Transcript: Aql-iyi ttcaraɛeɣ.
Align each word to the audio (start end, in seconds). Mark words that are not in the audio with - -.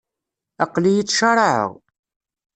Aql-iyi 0.63 1.03
ttcaraɛeɣ. 1.03 1.71